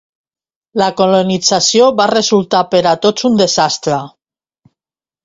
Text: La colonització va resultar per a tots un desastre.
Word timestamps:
La 0.81 0.85
colonització 1.01 1.89
va 1.99 2.07
resultar 2.11 2.63
per 2.71 2.81
a 2.93 2.97
tots 3.05 3.29
un 3.31 3.37
desastre. 3.43 4.01